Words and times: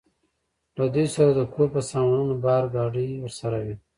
له 0.77 0.85
دوی 0.93 1.07
سره 1.15 1.31
د 1.35 1.41
کور 1.53 1.67
په 1.75 1.81
سامانونو 1.91 2.35
بار، 2.45 2.63
ګاډۍ 2.73 3.09
ورسره 3.23 3.57
وې. 3.65 3.75